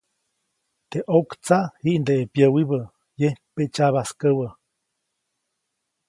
Teʼ 0.89 1.05
ʼoktsaʼ 1.15 1.65
jiʼndeʼe 1.83 2.23
pyäwibä, 2.33 2.79
yembe 3.21 3.63
tsyabaskäwä. 3.73 4.47